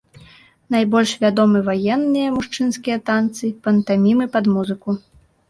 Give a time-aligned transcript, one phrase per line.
[0.75, 4.99] Найбольш вядомы ваенныя мужчынскія танцы, пантамімы пад музыку.